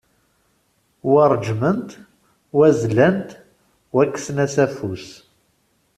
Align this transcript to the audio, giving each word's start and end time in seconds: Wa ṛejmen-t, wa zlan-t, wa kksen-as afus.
Wa 1.11 1.23
ṛejmen-t, 1.33 1.91
wa 2.57 2.67
zlan-t, 2.79 3.29
wa 3.93 4.03
kksen-as 4.11 4.55
afus. 4.65 5.07